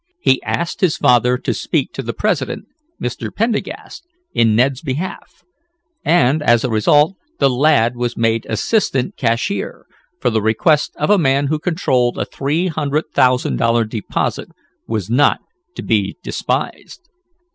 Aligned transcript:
He 0.19 0.41
asked 0.41 0.81
his 0.81 0.97
father 0.97 1.37
to 1.37 1.53
speak 1.53 1.93
to 1.93 2.01
the 2.01 2.11
president, 2.11 2.65
Mr. 2.99 3.29
Pendergast, 3.31 4.07
in 4.33 4.55
Ned's 4.55 4.81
behalf, 4.81 5.43
and, 6.03 6.41
as 6.41 6.63
a 6.63 6.71
result 6.71 7.17
the 7.37 7.51
lad 7.51 7.95
was 7.95 8.17
made 8.17 8.47
assistant 8.49 9.15
cashier, 9.15 9.85
for 10.19 10.31
the 10.31 10.41
request 10.41 10.95
of 10.95 11.11
a 11.11 11.19
man 11.19 11.45
who 11.53 11.59
controlled 11.59 12.17
a 12.17 12.25
three 12.25 12.65
hundred 12.65 13.11
thousand 13.13 13.57
dollar 13.57 13.85
deposit 13.85 14.49
was 14.87 15.07
not 15.07 15.37
to 15.75 15.83
be 15.83 16.17
despised. 16.23 17.07